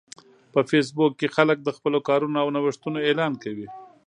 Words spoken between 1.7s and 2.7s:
خپلو کارونو او